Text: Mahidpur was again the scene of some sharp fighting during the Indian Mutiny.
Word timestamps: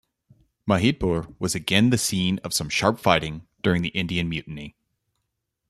Mahidpur 0.67 1.35
was 1.37 1.53
again 1.53 1.91
the 1.91 1.97
scene 1.99 2.39
of 2.43 2.55
some 2.55 2.69
sharp 2.69 2.99
fighting 2.99 3.45
during 3.61 3.83
the 3.83 3.89
Indian 3.89 4.27
Mutiny. 4.27 4.75